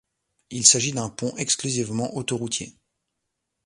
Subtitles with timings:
[0.49, 2.75] Il s'agit d'un pont exclusivement autoroutier.